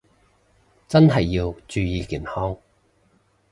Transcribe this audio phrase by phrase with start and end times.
[0.87, 2.57] 真係要注意健康